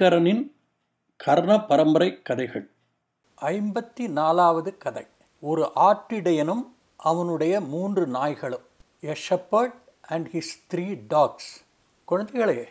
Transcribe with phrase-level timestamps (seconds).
[0.00, 0.52] ஐங்கரனின்
[1.16, 2.70] கர்ண பரம்பரை கதைகள்.
[3.40, 5.06] ஐம்பத்தி நாலாவது கதை.
[5.40, 6.62] ஒரு ஆற்றிடையனும்
[6.96, 8.62] அவனுடைய மூன்று நாய்களும்
[9.04, 11.64] a shepherd and his three dogs
[12.10, 12.64] குழந்தைகளே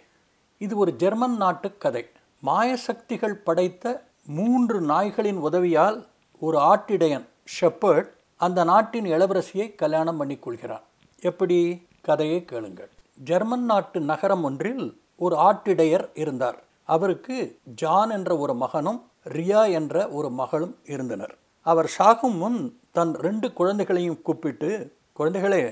[0.58, 2.06] இது ஒரு ஜெர்மன் நாட்டு கதை.
[2.46, 6.08] மாயசக்திகள் படைத்த மூன்று நாய்களின் உதவியால்
[6.40, 7.26] ஒரு ஆட்டிடையன்
[7.62, 10.84] ஷெப்பர்ட் அந்த நாட்டின் இளவரசியை கல்யாணம் பண்ணிக்கொள்கிறான்
[11.22, 11.88] எப்படி?
[12.02, 12.90] கதையை கேளுங்கள்.
[13.24, 16.68] ஜெர்மன் நாட்டு நகரம் ஒன்றில் ஒரு ஆட்டிடையர் இருந்தார்.
[16.94, 17.38] அவருக்கு
[17.82, 19.00] ஜான் என்ற ஒரு மகனும்
[19.36, 21.34] ரியா என்ற ஒரு மகளும் இருந்தனர்.
[21.66, 22.60] அவர் சாகும் முன்
[22.98, 24.70] தன் ரெண்டு குழந்தைகளையும் கூப்பிட்டு
[25.20, 25.64] குழந்தைகளே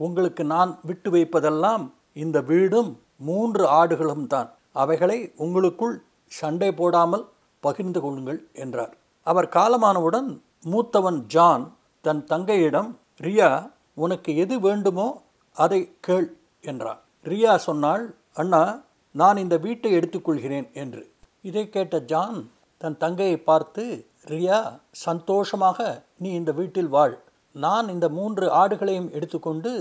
[0.00, 1.84] உங்களுக்கு நான் விட்டு வைப்பதெல்லாம்
[2.24, 2.90] இந்த வீடும்
[3.28, 4.48] மூன்று ஆடுகளும் தான்.
[4.82, 5.96] அவைகளை உங்களுக்குள்
[6.32, 7.24] சண்டை போடாமல்
[7.62, 8.94] பகிர்ந்து கொள்ளுங்கள் என்றார்.
[9.26, 10.28] அவர் காலமானவுடன்
[10.72, 11.64] மூத்தவன் ஜான்
[12.04, 12.90] தன் தங்கையிடம்
[13.24, 13.50] ரியா
[14.04, 15.08] உனக்கு எது வேண்டுமோ
[15.56, 16.28] அதை கேள்
[16.64, 17.00] என்றார்.
[17.24, 18.04] ரியா சொன்னாள்
[18.40, 18.62] அண்ணா
[19.20, 21.02] நான் இந்த வீட்டை எடுத்துக்கொள்கிறேன் என்று.
[21.48, 22.38] இதை கேட்ட ஜான்
[22.80, 23.84] தன் தங்கையை பார்த்து
[24.30, 24.58] ரியா
[25.06, 25.78] சந்தோஷமாக
[26.22, 27.14] நீ இந்த வீட்டில் வாழ்.
[27.64, 29.72] நான் இந்த மூன்று ஆடுகளையும் எடுத்துக்கொண்டு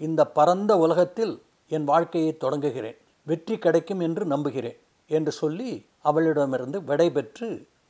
[0.00, 1.34] இந்த பரந்த உலகத்தில்
[1.70, 2.98] என் வாழ்க்கையை தொடங்குகிறேன்.
[3.26, 4.78] வெற்றி கிடைக்கும் என்று நம்புகிறேன்
[5.10, 5.72] என்று சொல்லி
[6.10, 7.48] அவளிடமிருந்து விடைபெற்று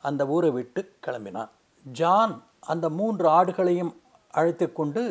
[0.08, 1.50] அந்த ஊரை விட்டு கிளம்பினான்.
[1.86, 2.34] ஜான்
[2.72, 3.92] அந்த மூன்று ஆடுகளையும்
[4.38, 5.02] அழைத்து கொண்டு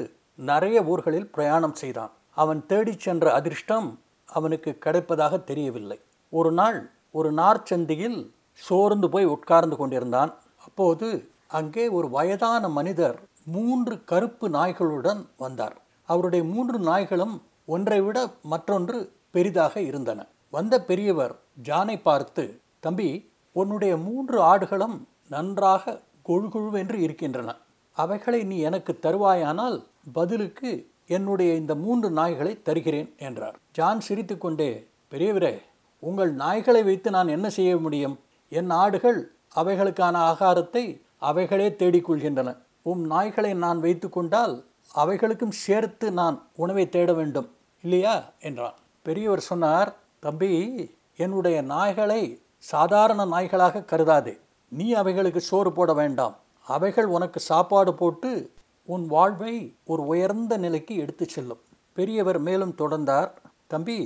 [0.50, 2.12] நிறைய ஊர்களில் பிரயாணம் செய்தான்.
[2.44, 3.90] அவன் தேடிச் சென்ற அதிர்ஷ்டம்
[4.26, 6.00] அவனுக்கு கிடைப்பதாக தெரியவில்லை.
[6.30, 10.34] ஒரு நாள் ஒரு நார்ச்சந்தியில் சோர்ந்து போய் உட்கார்ந்து கொண்டிருந்தான்.
[10.66, 15.82] அப்போது அங்கே ஒரு வயதான மனிதர் மூன்று கருப்பு நாய்களுடன் வந்தார்.
[16.04, 20.28] அவருடைய மூன்று நாய்களும் ஒன்றை விட மற்றொன்று பெரிதாக இருந்தன.
[20.50, 27.56] வந்த பெரியவர் ஜானை பார்த்து தம்பி உன்னுடைய மூன்று ஆடுகளும் நன்றாக கொழுகொழுவென்று இருக்கின்றன.
[27.92, 29.84] அவைகளை நீ எனக்கு தருவாயானால்
[30.14, 30.72] பதிலுக்கு
[31.08, 33.60] என்னுடைய இந்த மூன்று நாய்களை தருகிறேன் என்றார்.
[33.72, 35.60] ஜான் சிரித்துக்கொண்டே பெரியவரே
[36.00, 38.20] உங்கள் நாய்களை வைத்து நான் என்ன செய்ய முடியும்?
[38.50, 44.66] என் ஆடுகள் அவைகளுக்கான ஆகாரத்தை அவைகளே தேடிக்கொள்கின்றன உம் நாய்களை நான் வைத்து கொண்டால்
[44.96, 47.56] அவைகளுக்கும் சேர்த்து நான் உணவை தேட வேண்டும்.
[47.82, 48.32] இல்லையா?
[48.40, 48.74] என்றான்.
[49.02, 54.40] பெரியவர் சொன்னார் தம்பி என்னுடைய நாய்களை சாதாரண நாய்களாக கருதாதே.
[54.68, 56.36] நீ அவைகளுக்கு சோறு போட வேண்டாம்.
[56.66, 58.53] அவைகள் உனக்கு சாப்பாடு போட்டு
[58.86, 59.54] உன் வாழ்வை
[59.86, 61.62] ஒரு உயர்ந்த நிலைக்கு எடுத்து செல்லும்.
[61.94, 63.32] பெரியவர் மேலும் தொடர்ந்தார்
[63.68, 63.98] தம்பி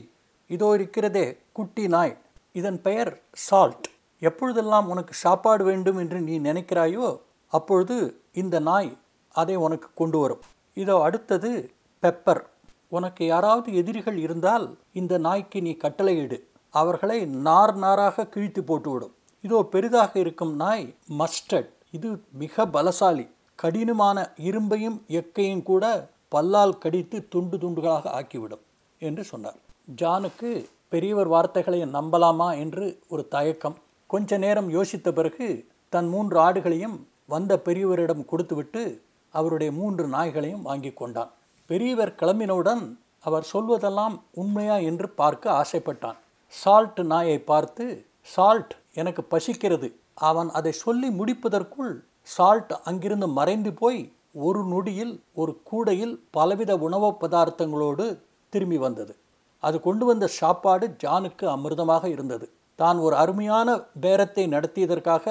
[0.47, 2.17] இதோ இருக்கிறதே குட்டி நாய்.
[2.51, 3.11] இதன் பெயர்
[3.47, 3.88] சால்ட்.
[4.21, 7.07] எப்பொழுதெல்லாம் உனக்கு சாப்பாடு வேண்டும் என்று நீ நினைக்கிறாயோ
[7.51, 7.97] அப்பொழுது
[8.33, 8.91] இந்த நாய்
[9.35, 10.43] அதை உனக்கு கொண்டு வரும்.
[10.73, 11.51] இதோ அடுத்தது
[12.03, 12.41] பெப்பர்.
[12.89, 16.38] உனக்கு யாராவது எதிரிகள் இருந்தால் இந்த நாய்க்கு நீ கட்டளையிடு
[16.73, 19.13] அவர்களை நார் நாராக கிழித்து போட்டுவிடும்.
[19.41, 20.85] இதோ பெரிதாக இருக்கும் நாய்
[21.19, 21.71] மஸ்டர்ட்.
[21.91, 23.25] இது மிக பலசாலி.
[23.62, 25.84] கடினமான இரும்பையும் எக்கையும் கூட
[26.29, 28.63] பல்லால் கடித்து துண்டு துண்டுகளாக ஆக்கிவிடும்
[29.00, 29.57] என்று சொன்னார்.
[30.01, 33.78] ஜானுக்கு பெரியவர் வார்த்தைகளை நம்பலாமா என்று ஒரு தயக்கம்.
[34.07, 35.47] கொஞ்ச நேரம் யோசித்த பிறகு
[35.90, 41.31] தன் மூன்று ஆடுகளையும் வந்த பெரியவரிடம் கொடுத்துவிட்டு அவருடைய மூன்று நாய்களையும் வாங்கி கொண்டான்.
[41.66, 42.84] பெரியவர் கிளம்பினவுடன்
[43.19, 46.19] அவர் சொல்வதெல்லாம் உண்மையா என்று பார்க்க ஆசைப்பட்டான்.
[46.47, 47.85] சால்ட் நாயை பார்த்து
[48.22, 49.89] சால்ட் எனக்கு பசிக்கிறது.
[50.13, 51.91] அவன் அதை சொல்லி முடிப்பதற்குள்
[52.33, 54.01] சால்ட் அங்கிருந்து மறைந்து போய்
[54.47, 58.05] ஒரு நொடியில் ஒரு கூடையில் பலவித உணவு பதார்த்தங்களோடு
[58.53, 59.13] திரும்பி வந்தது.
[59.63, 62.45] அது கொண்டு வந்த சாப்பாடு ஜானுக்கு அமிர்தமாக இருந்தது.
[62.79, 65.25] தான் ஒரு அருமையான பேரத்தை நடத்தியதற்காக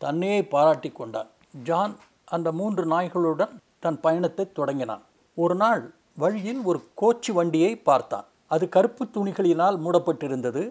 [0.00, 1.30] தன்னையே பாராட்டி கொண்டான்.
[1.68, 1.94] ஜான்
[2.34, 3.54] அந்த மூன்று நாய்களுடன்
[3.84, 5.02] தன் பயணத்தை தொடங்கினான்.
[5.36, 5.82] ஒரு நாள்
[6.16, 8.26] வழியில் ஒரு கோச்சு வண்டியை பார்த்தான்.
[8.54, 10.62] அது கருப்பு துணிகளினால் மூடப்பட்டிருந்தது.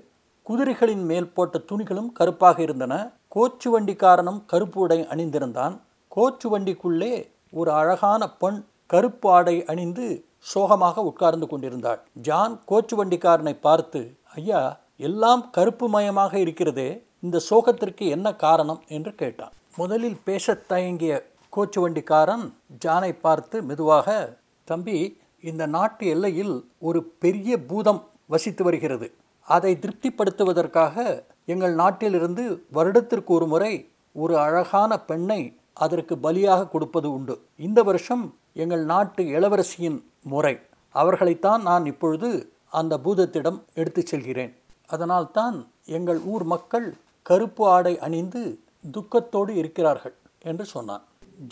[0.45, 2.93] குதிரைகளின் மேல் போட்ட துணிகளும் கருப்பாக இருந்தன.
[3.35, 5.79] கோச்சு வண்டிக்காரனும் கருப்பு உடை அணிந்திருந்தான்.
[6.15, 12.01] கோச்சு வண்டிக்குள்ளே ஒரு அழகான பெண் கருப்பு ஆடை அணிந்து சோகமாக உட்கார்ந்து கொண்டிருந்தாள்.
[12.13, 18.83] ஜான் கோச்சு வண்டிக்காரனை பார்த்து ஐயா எல்லாம் கருப்பு மயமாக இருக்கிறதே இந்த சோகத்திற்கு என்ன காரணம்?
[18.87, 19.51] என்று கேட்டான்.
[19.77, 21.25] முதலில் பேசத் தயங்கிய
[21.55, 22.53] கோச்சு வண்டிக்காரன்
[22.85, 29.13] ஜானை பார்த்து மெதுவாக தம்பி இந்த நாட்டு எல்லையில் ஒரு பெரிய பூதம் வசித்து வருகிறது.
[29.55, 33.73] அதை திருப்திப்படுத்துவதற்காக எங்கள் நாட்டிலிருந்து வருடத்திற்கு ஒரு முறை
[34.13, 35.41] ஒரு அழகான பெண்ணை
[35.73, 37.35] அதற்கு பலியாக கொடுப்பது உண்டு.
[37.55, 38.23] இந்த வருஷம்
[38.53, 40.55] எங்கள் நாட்டு இளவரசியின் முறை.
[40.93, 42.29] அவர்களைத்தான் நான் இப்பொழுது
[42.69, 44.53] அந்த பூதத்திடம் எடுத்துச் செல்கிறேன்.
[44.87, 46.87] அதனால்தான் எங்கள் ஊர் மக்கள்
[47.21, 48.59] கருப்பு ஆடை அணிந்து
[48.91, 51.03] துக்கத்தோடு இருக்கிறார்கள் என்று சொன்னான்.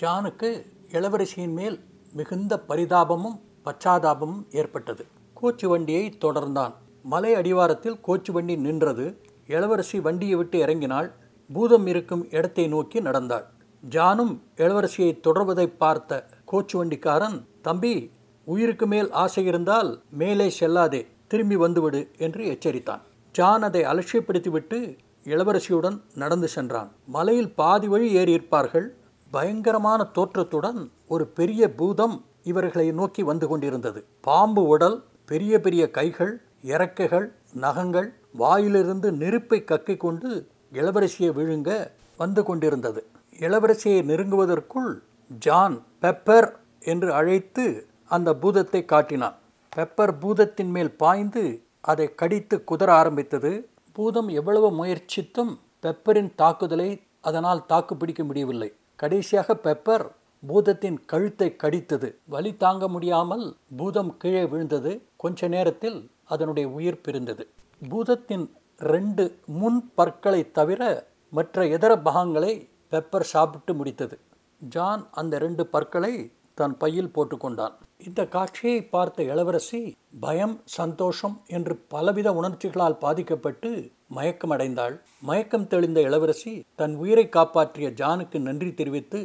[0.02, 0.50] ஜானுக்கு
[0.92, 1.78] இளவரசியின் மேல்
[2.14, 5.06] மிகுந்த பரிதாபமும் பச்சாதாபமும் ஏற்பட்டது.
[5.42, 6.74] கோச்சு வண்டியை தொடர்ந்தான்.
[7.12, 9.06] மலை அடிவாரத்தில் கோச்சு வண்டி நின்றது.
[9.48, 11.10] இளவரசி வண்டியை விட்டு இறங்கினாள்.
[11.50, 13.46] பூதம் இருக்கும் இடத்தை நோக்கி நடந்தாள்.
[13.84, 14.34] ஜானும்
[14.64, 16.22] இளவரசியை தொடர்வதை பார்த்த
[16.52, 17.94] கோச்சு வண்டிக்காரன் தம்பி
[18.48, 19.90] உயிருக்கு மேல் ஆசை இருந்தால்
[20.22, 23.02] மேலே செல்லாதே திரும்பி வந்துவிடு என்று எச்சரித்தான்.
[23.36, 24.80] ஜான் அதை அலட்சியப்படுத்திவிட்டு
[25.34, 26.90] இளவரசியுடன் நடந்து சென்றான்.
[27.16, 28.88] மலையில் பாதி வழி ஏறியிருப்பார்கள்
[29.32, 34.00] பயங்கரமான தோற்றத்துடன் ஒரு பெரிய பூதம் இவர்களை நோக்கி வந்து கொண்டிருந்தது.
[34.28, 34.98] பாம்பு உடல்
[35.32, 36.34] பெரிய பெரிய கைகள்
[36.74, 37.28] இறக்கைகள்
[37.66, 38.10] நகங்கள்
[38.42, 40.30] வாயிலிருந்து நெருப்பை கக்கிக் கொண்டு
[40.74, 41.70] இளவரசியை விழுங்க
[42.22, 43.02] வந்து கொண்டிருந்தது.
[43.40, 44.92] இளவரசியை நெருங்குவதற்குள்
[45.46, 46.50] ஜான் பெப்பர்
[46.92, 47.66] என்று அழைத்து
[48.16, 49.38] அந்த பூதத்தை காட்டினான்.
[49.76, 51.44] பெப்பர் பூதத்தின் மேல் பாய்ந்து
[51.92, 53.52] அதை கடித்து குதற ஆரம்பித்தது.
[53.98, 55.54] பூதம் எவ்வளவு முயற்சித்தும்
[55.84, 56.90] பெப்பரின் தாக்குதலை
[57.22, 58.70] அதனால் தாக்கு பிடிக்க முடியவில்லை.
[59.00, 60.06] கடைசியாக பெப்பர்
[60.44, 62.10] பூதத்தின் கழுத்தை கடித்தது.
[62.34, 63.46] வலி தாங்க முடியாமல்
[63.78, 64.92] பூதம் கீழே விழுந்தது.
[65.24, 65.98] கொஞ்ச நேரத்தில்
[66.34, 67.44] அதனுடைய உயிர் பிரிந்தது.
[67.82, 68.46] பூதத்தின்
[68.94, 69.24] ரெண்டு
[69.60, 70.82] முன் பற்களை தவிர
[71.34, 72.54] மற்ற இதர பாகங்களை
[72.92, 74.16] பெப்பர் சாப்பிட்டு முடித்தது.
[74.74, 76.14] ஜான் அந்த ரெண்டு பற்களை
[76.60, 77.74] தன் பையில் போட்டுக்கொண்டான்
[78.08, 79.82] இந்த காட்சியை பார்த்த இளவரசி
[80.24, 83.70] பயம் சந்தோஷம் என்று பலவித உணர்ச்சிகளால் பாதிக்கப்பட்டு
[84.18, 84.96] மயக்கமடைந்தாள்.
[85.28, 89.22] மயக்கம் தெளிந்த இளவரசி தன் உயிரை காப்பாற்றிய ஜானுக்கு நன்றி தெரிவித்து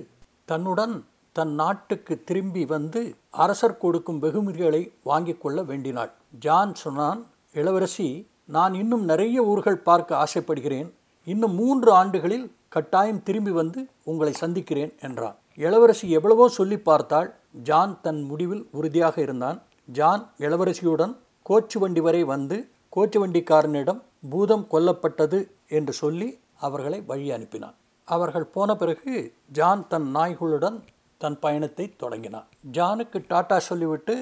[0.50, 0.94] தன்னுடன்
[1.36, 3.02] தன் நாட்டுக்கு திரும்பி வந்து
[3.44, 6.12] அரசர் கொடுக்கும் வெகுமதிகளை வாங்கிக் கொள்ள வேண்டினாள்.
[6.32, 7.20] ஜான் சொன்னான்
[7.52, 8.08] இளவரசி
[8.44, 10.88] நான் இன்னும் நிறைய ஊர்கள் பார்க்க ஆசைப்படுகிறேன்.
[11.26, 15.36] இன்னும் மூன்று ஆண்டுகளில் கட்டாயம் திரும்பி வந்து உங்களை சந்திக்கிறேன் என்றான்.
[15.56, 17.28] இளவரசி எவ்வளவோ சொல்லி பார்த்தாள்.
[17.68, 19.58] ஜான் தன் முடிவில் உறுதியாக இருந்தான்.
[19.98, 21.12] ஜான் இளவரசியுடன்
[21.46, 22.56] கோச்சு வண்டி வரை வந்து
[22.96, 24.00] கோச்சு வண்டிக்காரனிடம்
[24.30, 25.38] பூதம் கொல்லப்பட்டது
[25.68, 27.76] என்று சொல்லி அவர்களை வழி அனுப்பினான்.
[28.08, 29.12] அவர்கள் போன பிறகு
[29.52, 30.78] ஜான் தன் நாய்களுடன்
[31.20, 32.48] தன் பயணத்தை தொடங்கினான்.
[32.72, 34.16] ஜானுக்கு டாட்டா சொல்லிவிட்டு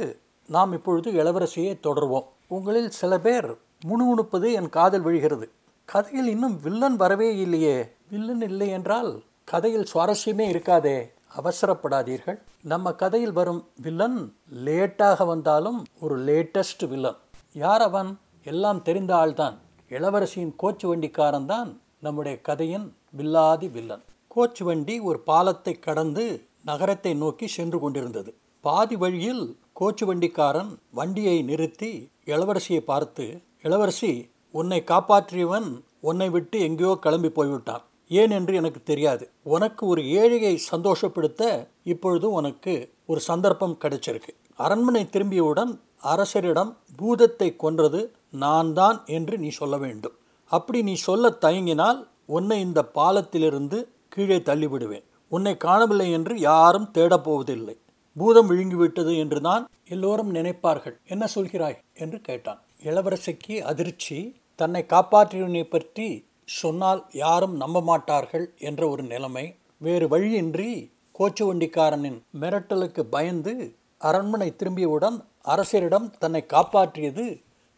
[0.50, 2.26] நாம் இப்பொழுது இளவரசியை தொடர்வோம்.
[2.47, 3.56] உங்களில் சில பேர்
[3.87, 5.50] முணுமுணுப்பது என் காதல் விழுகிறது.
[5.85, 7.88] கதையில் இன்னும் வில்லன் வரவே இல்லையே.
[8.11, 11.11] வில்லன் இல்லை என்றால் கதையில் சுவாரஸ்யமே இருக்காதே.
[11.38, 12.43] அவசரப்படாதீர்கள்.
[12.62, 17.17] நம்ம கதையில் வரும் வில்லன் லேட்டாக வந்தாலும் ஒரு லேட்டஸ்ட் வில்லன்.
[17.52, 18.19] யார் அவன்?
[18.44, 19.56] எல்லாம் தெரிந்த ஆள்தான்.
[19.88, 24.02] இளவரசியின் கோச்சு வண்டிக்காரன் தான் நம்முடைய கதையின் வில்லாதி வில்லன்.
[24.37, 28.35] கோச்சு வண்டி ஒரு பாலத்தை கடந்து நகரத்தை நோக்கி சென்று கொண்டிருந்தது.
[28.61, 31.91] பாதி வழியில் கோச்சு வண்டிக்காரன் வண்டியை நிறுத்தி
[32.25, 33.25] இளவரசியை பார்த்து
[33.62, 34.11] இளவரசி
[34.55, 35.69] உன்னை காப்பாற்றியவன்
[36.00, 37.85] உன்னை விட்டு எங்கேயோ கிளம்பி போய்விட்டான்.
[38.11, 39.25] ஏன் என்று எனக்கு தெரியாது.
[39.43, 41.43] உனக்கு ஒரு ஏழையை சந்தோஷப்படுத்த
[41.82, 42.75] இப்பொழுது உனக்கு
[43.06, 44.32] ஒரு சந்தர்ப்பம் கிடைச்சிருக்கு.
[44.55, 45.73] அரண்மனை திரும்பியவுடன்
[46.03, 48.00] அரசரிடம் பூதத்தை கொன்றது
[48.31, 50.17] நான் தான் என்று நீ சொல்ல வேண்டும்.
[50.50, 53.79] அப்படி நீ சொல்ல தயங்கினால் உன்னை இந்த பாலத்திலிருந்து
[54.09, 55.06] கீழே தள்ளிவிடுவேன்.
[55.33, 57.76] உன்னை காணவில்லை என்று யாரும் தேடப்போவதில்லை
[58.17, 60.97] பூதம் விழுங்கிவிட்டது என்று தான் எல்லோரும் நினைப்பார்கள்.
[61.09, 61.77] என்ன சொல்கிறாய்?
[61.95, 62.61] என்று கேட்டான்.
[62.83, 64.19] இளவரசிக்கு அதிர்ச்சி.
[64.55, 66.09] தன்னை காப்பாற்றியவனை பற்றி
[66.45, 69.45] சொன்னால் யாரும் நம்ப மாட்டார்கள் என்ற ஒரு நிலைமை.
[69.79, 70.71] வேறு வழியின்றி
[71.15, 73.53] கோச்சு வண்டிக்காரனின் மிரட்டலுக்கு பயந்து
[74.01, 77.25] அரண்மனை திரும்பியவுடன் அரசரிடம் தன்னை காப்பாற்றியது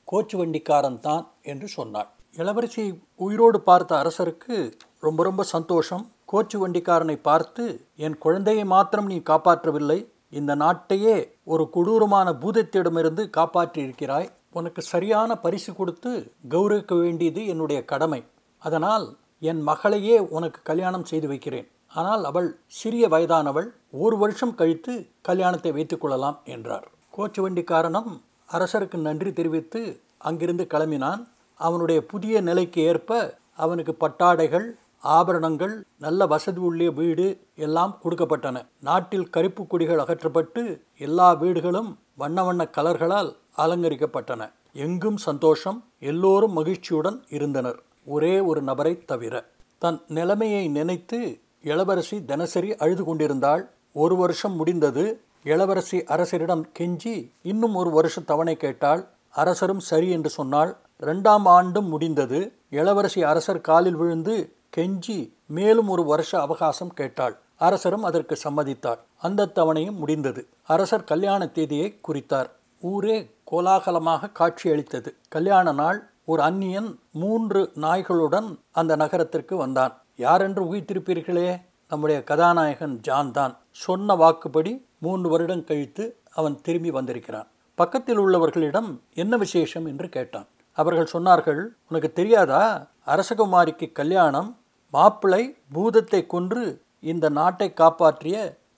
[0.09, 2.09] கோச்சு வண்டிக்காரன் தான் என்று சொன்னாள்.
[2.37, 2.85] இளவரசி
[3.17, 4.57] உயிரோடு பார்த்த அரசருக்கு
[5.01, 6.05] ரொம்ப ரொம்ப சந்தோஷம்.
[6.33, 7.65] கோச்சு வண்டிக்காரனை பார்த்து
[7.97, 9.99] என் குழந்தையை மாத்திரம் நீ காப்பாற்றவில்லை.
[10.33, 14.29] இந்த நாட்டையே ஒரு கொடூரமான பூதத்திடமிருந்து காப்பாற்றியிருக்கிறாய்.
[14.51, 16.11] உனக்கு சரியான பரிசு கொடுத்து
[16.49, 18.21] கௌரவிக்க வேண்டியது என்னுடைய கடமை.
[18.63, 19.07] அதனால்
[19.51, 21.69] என் மகளையே உனக்கு கல்யாணம் செய்து வைக்கிறேன்.
[22.01, 23.69] ஆனால் அவள் சிறிய வயதானவள்.
[23.91, 26.87] ஒரு வருஷம் கழித்து கல்யாணத்தை வைத்துக்கொள்ளலாம் என்றார்.
[27.17, 28.11] கோச்சு வண்டிக்காரனும்
[28.49, 29.83] அரசருக்கு நன்றி தெரிவித்து
[30.29, 31.23] அங்கிருந்து கிளம்பினான்.
[31.61, 33.21] அவனுடைய புதிய நிலைக்கு ஏற்ப
[33.65, 34.67] அவனுக்கு பட்டாடைகள்
[35.03, 38.67] ஆபரணங்கள் நல்ல வசதி உள்ள வீடு எல்லாம் கொடுக்கப்பட்டன.
[38.81, 44.51] நாட்டில் கருப்பு கொடிகள் அகற்றப்பட்டு எல்லா வீடுகளும் வண்ண வண்ண கலர்களால் அலங்கரிக்கப்பட்டன.
[44.73, 47.83] எங்கும் சந்தோஷம் எல்லோரும் மகிழ்ச்சியுடன் இருந்தனர்.
[48.05, 49.45] ஒரே ஒரு நபரை தவிர
[49.79, 53.71] தன் நிலைமையை நினைத்து இளவரசி தினசரி அழுது கொண்டிருந்தாள்.
[53.93, 59.09] ஒரு வருஷம் முடிந்தது இளவரசி அரசரிடம் கெஞ்சி இன்னும் ஒரு வருஷ தவணை கேட்டாள்.
[59.31, 62.53] அரசரும் சரி என்று சொன்னால் ரெண்டாம் ஆண்டும் முடிந்தது.
[62.71, 67.39] இளவரசி அரசர் காலில் விழுந்து கெஞ்சி மேலும் ஒரு வருஷ அவகாசம் கேட்டாள்.
[67.57, 68.99] அரசரும் அதற்கு சம்மதித்தார்.
[69.19, 70.47] அந்த தவணையும் முடிந்தது.
[70.63, 72.51] அரசர் கல்யாண தேதியை குறித்தார்.
[72.81, 80.03] ஊரே கோலாகலமாக காட்சியளித்தது கல்யாண நாள் ஒரு அந்நியன் மூன்று நாய்களுடன் அந்த நகரத்திற்கு வந்தான்.
[80.17, 81.61] யாரென்று உயிர்த்திருப்பீர்களே?
[81.89, 87.49] நம்முடைய கதாநாயகன் ஜான் தான் சொன்ன வாக்குப்படி மூன்று வருடம் கழித்து அவன் திரும்பி வந்திருக்கிறான்.
[87.75, 90.47] பக்கத்தில் உள்ளவர்களிடம் என்ன விசேஷம் என்று கேட்டான்.
[90.73, 92.87] அவர்கள் சொன்னார்கள் உனக்கு தெரியாதா?
[93.07, 94.57] அரசகுமாரிக்கு கல்யாணம்
[94.93, 96.63] மாப்பிள்ளை பூதத்தை கொன்று
[97.01, 98.37] இந்த நாட்டை காப்பாற்றிய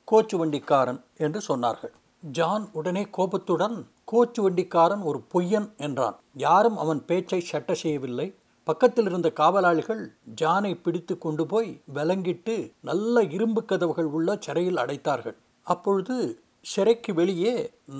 [0.08, 1.92] கோச்சு வண்டிக்காரன் என்று சொன்னார்கள்.
[2.36, 3.76] ஜான் உடனே கோபத்துடன்
[4.12, 6.16] கோச்சு வண்டிக்காரன் ஒரு பொய்யன் என்றான்.
[6.36, 8.34] யாரும் அவன் பேச்சை சட்ட செய்யவில்லை.
[8.64, 10.02] பக்கத்தில் இருந்த காவலாளிகள்
[10.40, 15.36] ஜானை பிடித்து கொண்டு போய் விலங்கிட்டு நல்ல இரும்பு கதவுகள் உள்ள சிறையில் அடைத்தார்கள்.
[15.66, 16.16] அப்பொழுது
[16.60, 17.54] சிறைக்கு வெளியே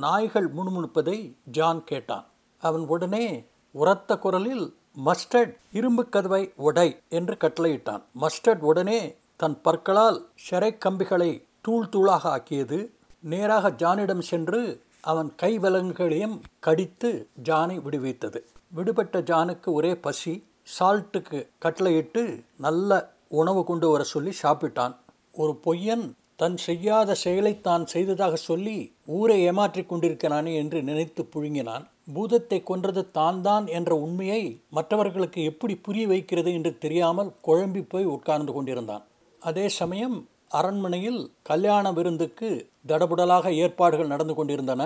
[0.04, 1.18] நாய்கள் முணுமுணுப்பதை
[1.56, 2.26] ஜான் கேட்டான்.
[2.60, 3.26] அவன் உடனே
[3.74, 8.02] உரத்த குரலில் மஸ்டர்ட் இரும்பு கதவை உடை என்று கட்டளையிட்டான்.
[8.20, 12.90] மஸ்டர்ட் உடனே தன் பற்களால் ஷரை கம்பிகளை தூள் தூளாக ஆக்கியது.
[13.20, 18.40] நேராக ஜானிடம் சென்று அவன் கை விலங்குகளையும் கடித்து ஜானை விடுவித்தது.
[18.68, 20.44] விடுபட்ட ஜானுக்கு ஒரே பசி.
[20.78, 24.94] சால்ட்டுக்கு கட்டளையிட்டு நல்ல உணவு கொண்டு வர சொல்லி சாப்பிட்டான்.
[25.32, 31.84] ஒரு பொய்யன் தன் செய்யாத செயலை தான் செய்ததாக சொல்லி ஊரை ஏமாற்றிக் கொண்டிருக்கிறானே என்று நினைத்து புழுங்கினான்.
[32.08, 38.52] பூதத்தை கொன்றது தான் தான் என்ற உண்மையை மற்றவர்களுக்கு எப்படி புரிய வைக்கிறது என்று தெரியாமல் குழம்பி போய் உட்கார்ந்து
[38.52, 39.04] கொண்டிருந்தான்.
[39.42, 40.16] அதே சமயம்
[40.58, 42.48] அரண்மனையில் கல்யாண விருந்துக்கு
[42.86, 44.82] தடபுடலாக ஏற்பாடுகள் நடந்து கொண்டிருந்தன.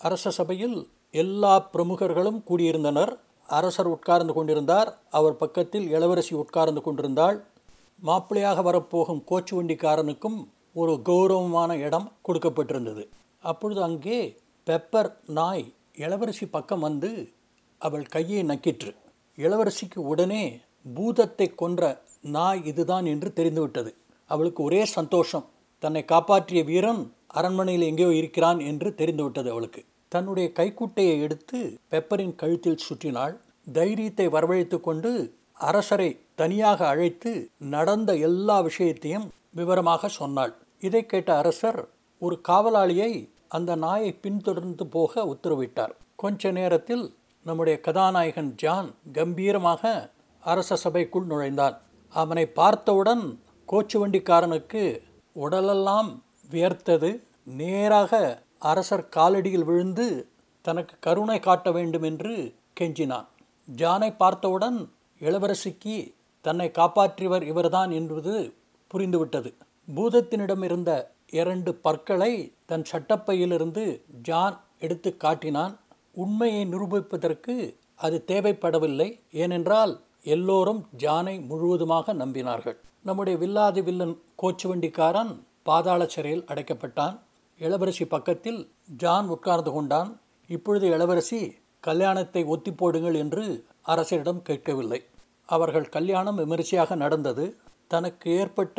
[0.00, 0.78] அரச சபையில்
[1.14, 3.12] எல்லா பிரமுகர்களும் கூடியிருந்தனர்.
[3.48, 4.90] அரசர் உட்கார்ந்து கொண்டிருந்தார்.
[5.10, 7.38] அவர் பக்கத்தில் இளவரசி உட்கார்ந்து கொண்டிருந்தாள்.
[8.02, 10.38] மாப்பிள்ளையாக வரப்போகும் கோச்சு வண்டிக்காரனுக்கும்
[10.76, 13.04] ஒரு கௌரவமான இடம் கொடுக்கப்பட்டிருந்தது.
[13.44, 14.18] அப்பொழுது அங்கே
[14.66, 15.64] பெப்பர் நாய்
[15.94, 17.10] இளவரசி பக்கம் வந்து
[17.80, 18.90] அவள் கையை நக்கிற்று.
[19.38, 20.60] இளவரசிக்கு உடனே
[20.94, 23.94] பூதத்தை கொன்ற நாய் இதுதான் என்று தெரிந்துவிட்டது.
[24.26, 25.46] அவளுக்கு ஒரே சந்தோஷம்
[25.78, 29.82] தன்னை காப்பாற்றிய வீரன் அரண்மனையில் எங்கேயோ இருக்கிறான் என்று தெரிந்துவிட்டது அவளுக்கு.
[30.08, 31.58] தன்னுடைய கைக்குட்டையை எடுத்து
[31.90, 33.34] பெப்பரின் கழுத்தில் சுற்றினாள்.
[33.72, 35.10] தைரியத்தை வரவழைத்து கொண்டு
[35.54, 40.52] அரசரை தனியாக அழைத்து நடந்த எல்லா விஷயத்தையும் விவரமாக சொன்னாள்.
[40.80, 43.12] இதை கேட்ட அரசர் ஒரு காவலாளியை
[43.56, 45.94] அந்த நாயை பின்தொடர்ந்து போக உத்தரவிட்டார்.
[46.22, 47.04] கொஞ்ச நேரத்தில்
[47.46, 49.82] நம்முடைய கதாநாயகன் ஜான் கம்பீரமாக
[50.42, 51.76] அரச சபைக்குள் நுழைந்தான்.
[52.12, 53.24] அவனை பார்த்தவுடன்
[53.72, 54.82] கோச்சு வண்டிக்காரனுக்கு
[55.44, 56.10] உடலெல்லாம்
[56.50, 57.10] வியர்த்தது.
[57.60, 60.06] நேராக அரசர் காலடியில் விழுந்து
[60.64, 62.34] தனக்கு கருணை காட்ட வேண்டும் என்று
[62.80, 63.28] கெஞ்சினான்.
[63.76, 64.78] ஜானை பார்த்தவுடன்
[65.20, 65.96] இளவரசிக்கு
[66.44, 68.34] தன்னை காப்பாற்றியவர் இவர்தான் என்பது
[68.94, 69.50] புரிந்துவிட்டது.
[69.96, 70.90] பூதத்தினிடம் இருந்த
[71.40, 72.32] இரண்டு பற்களை
[72.70, 73.84] தன் சட்டப்பையிலிருந்து
[74.28, 75.74] ஜான் எடுத்து காட்டினான்.
[76.14, 77.54] உண்மையை நிரூபிப்பதற்கு
[77.94, 79.92] அது தேவைப்படவில்லை ஏனென்றால்
[80.34, 82.76] எல்லோரும் ஜானை முழுவதுமாக நம்பினார்கள்.
[83.02, 87.16] நம்முடைய வில்லாதி வில்லன் கோச்சு வண்டிக்காரன் பாதாள சிறையில் அடைக்கப்பட்டான்.
[87.58, 88.60] இளவரசி பக்கத்தில்
[88.96, 90.10] ஜான் உட்கார்ந்து கொண்டான்.
[90.46, 91.40] இப்பொழுது இளவரசி
[91.80, 93.44] கல்யாணத்தை ஒத்தி போடுங்கள் என்று
[93.86, 95.00] அரசரிடம் கேட்கவில்லை.
[95.46, 97.44] அவர்கள் கல்யாணம் விமரிசையாக நடந்தது.
[97.86, 98.78] தனக்கு ஏற்பட்ட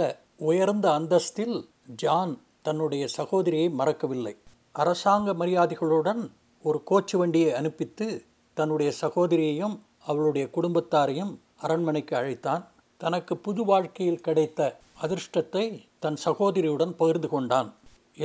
[0.50, 1.58] உயர்ந்த அந்தஸ்தில்
[2.02, 2.34] ஜான்
[2.66, 4.34] தன்னுடைய சகோதரியை மறக்கவில்லை.
[4.76, 6.22] அரசாங்க மரியாதைகளுடன்
[6.66, 8.08] ஒரு கோச்சு வண்டியை அனுப்பித்து
[8.58, 9.76] தன்னுடைய சகோதரியையும்
[10.10, 11.34] அவளுடைய குடும்பத்தாரையும்
[11.66, 12.64] அரண்மனைக்கு அழைத்தான்.
[13.02, 14.60] தனக்கு புது வாழ்க்கையில் கிடைத்த
[15.02, 15.66] அதிர்ஷ்டத்தை
[16.00, 17.70] தன் சகோதரியுடன் பகிர்ந்து கொண்டான்.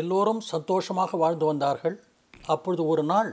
[0.01, 1.97] எல்லோரும் சந்தோஷமாக வாழ்ந்து வந்தார்கள்.
[2.47, 3.31] அப்பொழுது ஒரு நாள்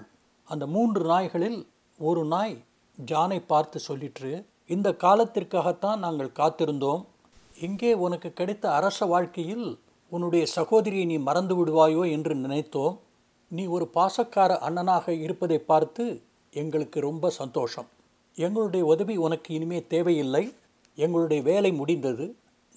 [0.47, 1.59] அந்த மூன்று நாய்களில்
[1.99, 2.55] ஒரு நாய்
[2.97, 4.31] ஜானை பார்த்து சொல்லிற்று
[4.65, 7.03] இந்த காலத்திற்காகத்தான் நாங்கள் காத்திருந்தோம்.
[7.65, 9.67] இங்கே உனக்கு கிடைத்த அரச வாழ்க்கையில்
[10.11, 12.95] உன்னுடைய சகோதரியை நீ மறந்து விடுவாயோ என்று நினைத்தோம்.
[13.51, 16.03] நீ ஒரு பாசக்கார அண்ணனாக இருப்பதை பார்த்து
[16.53, 17.87] எங்களுக்கு ரொம்ப சந்தோஷம்.
[18.35, 20.53] எங்களுடைய உதவி உனக்கு இனிமே தேவையில்லை.
[20.97, 22.25] எங்களுடைய வேலை முடிந்தது.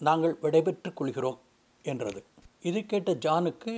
[0.00, 1.38] நாங்கள் விடைபெற்றுக் கொள்கிறோம்
[1.82, 2.20] என்றது.
[2.62, 3.74] இது கேட்ட ஜானுக்கு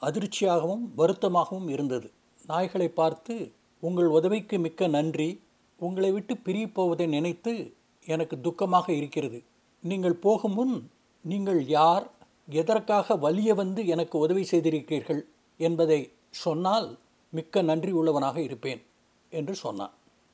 [0.00, 2.08] அதிர்ச்சியாகவும் வருத்தமாகவும் இருந்தது.
[2.48, 3.34] நாய்களை பார்த்து
[3.82, 5.30] உங்கள் உதவிக்கு மிக்க நன்றி.
[5.80, 7.52] உங்களை விட்டு பிரியப்போவதை நினைத்து
[8.02, 9.38] எனக்கு துக்கமாக இருக்கிறது.
[9.82, 10.76] நீங்கள் போகும் முன்
[11.24, 12.06] நீங்கள் யார்
[12.48, 15.22] எதற்காக வலிய வந்து எனக்கு உதவி செய்திருக்கிறீர்கள்
[15.56, 16.98] என்பதை சொன்னால்
[17.30, 18.82] மிக்க நன்றி உள்ளவனாக இருப்பேன்
[19.30, 19.90] என்று சொன்னான்.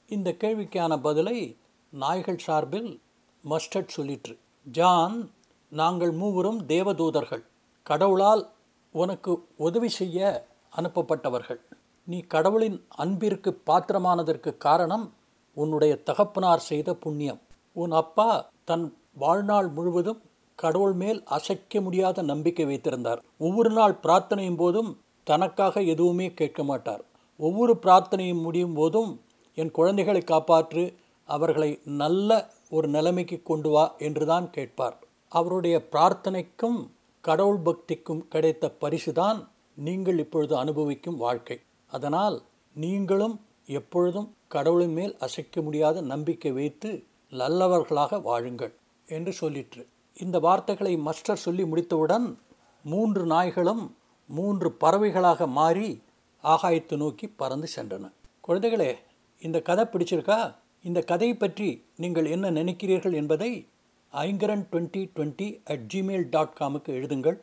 [0.07, 1.57] இந்த கேள்விக்கான பதிலை
[1.91, 3.01] நாய்கள் சார்பில்
[3.45, 4.37] மஸ்டர்ட் சொல்லிற்று.
[4.63, 5.31] ஜான்
[5.69, 7.45] நாங்கள் மூவரும் தேவதூதர்கள்.
[7.83, 8.51] கடவுளால்
[8.93, 11.61] உனக்கு உதவி செய்ய அனுப்பப்பட்டவர்கள்.
[12.05, 15.15] நீ கடவுளின் அன்பிற்கு பாத்திரமானதற்கு காரணம்
[15.55, 17.41] உன்னுடைய தகப்பனார் செய்த புண்ணியம்.
[17.73, 20.23] உன் அப்பா தன் வாழ்நாள் முழுவதும்
[20.59, 23.21] கடவுள் மேல் அசைக்க முடியாத நம்பிக்கை வைத்திருந்தார்.
[23.39, 24.91] ஒவ்வொரு நாள் பிரார்த்தனையும் போதும்
[25.27, 27.03] தனக்காக எதுவுமே கேட்க மாட்டார்.
[27.41, 29.11] ஒவ்வொரு பிரார்த்தனையும் முடியும் போதும்
[29.55, 30.85] என் குழந்தைகளை காப்பாற்று
[31.29, 32.31] அவர்களை நல்ல
[32.71, 34.97] ஒரு நிலைமைக்கு கொண்டு வா என்றுதான் கேட்பார்.
[35.29, 36.79] அவருடைய பிரார்த்தனைக்கும்
[37.25, 39.39] கடவுள் பக்திக்கும் கிடைத்த பரிசு தான்
[39.79, 41.57] நீங்கள் இப்பொழுது அனுபவிக்கும் வாழ்க்கை.
[41.91, 42.37] அதனால்
[42.77, 43.37] நீங்களும்
[43.79, 46.91] எப்பொழுதும் கடவுளின் மேல் அசைக்க முடியாத நம்பிக்கை வைத்து
[47.33, 48.73] நல்லவர்களாக வாழுங்கள்
[49.09, 49.83] என்று சொல்லிற்று.
[50.19, 52.39] இந்த வார்த்தைகளை மஸ்டர் சொல்லி முடித்தவுடன்
[52.85, 53.97] மூன்று நாய்களும்
[54.29, 56.03] மூன்று பறவைகளாக மாறி
[56.43, 58.13] ஆகாயத்தை நோக்கி பறந்து சென்றன.
[58.49, 58.95] குழந்தைகளே
[59.41, 60.55] இந்த கதை பிடிச்சிருக்கா?
[60.83, 63.69] இந்த கதையை பற்றி நீங்கள் என்ன நினைக்கிறீர்கள் என்பதை
[64.13, 67.39] Aingaran twenty twenty at Gmail dot காமுக்கு எழுதுங்கள்.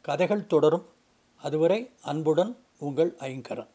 [0.00, 0.86] கதைகள் தொடரும்.
[1.36, 3.68] அதுவரை அன்புடன் உங்கள் ஐங்கரன்.